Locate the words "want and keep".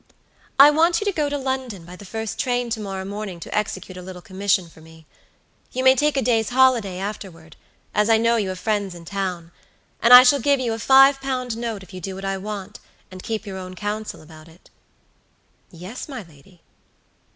12.39-13.45